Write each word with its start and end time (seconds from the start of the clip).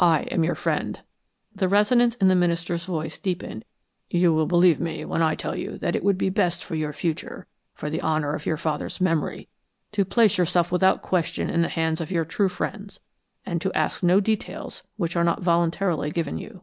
"I 0.00 0.24
am 0.24 0.44
your 0.44 0.54
friend." 0.54 1.00
The 1.54 1.66
resonance 1.66 2.14
in 2.16 2.28
the 2.28 2.34
minister's 2.34 2.84
voice 2.84 3.18
deepened. 3.18 3.64
"You 4.10 4.34
will 4.34 4.44
believe 4.44 4.78
me 4.78 5.02
when 5.06 5.22
I 5.22 5.34
tell 5.34 5.56
you 5.56 5.78
that 5.78 5.96
it 5.96 6.04
would 6.04 6.18
be 6.18 6.28
best 6.28 6.62
for 6.62 6.74
your 6.74 6.92
future, 6.92 7.46
for 7.72 7.88
the 7.88 8.02
honor 8.02 8.34
of 8.34 8.44
your 8.44 8.58
father's 8.58 9.00
memory, 9.00 9.48
to 9.92 10.04
place 10.04 10.36
yourself 10.36 10.70
without 10.70 11.00
question 11.00 11.48
in 11.48 11.62
the 11.62 11.70
hands 11.70 12.02
of 12.02 12.10
your 12.10 12.26
true 12.26 12.50
friends, 12.50 13.00
and 13.46 13.58
to 13.62 13.72
ask 13.72 14.02
no 14.02 14.20
details 14.20 14.82
which 14.98 15.16
are 15.16 15.24
not 15.24 15.40
voluntarily 15.42 16.10
given 16.10 16.36
you." 16.36 16.60